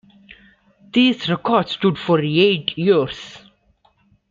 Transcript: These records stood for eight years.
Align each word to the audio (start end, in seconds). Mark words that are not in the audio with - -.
These 0.91 1.29
records 1.29 1.73
stood 1.73 1.99
for 1.99 2.19
eight 2.19 2.75
years. 2.75 3.37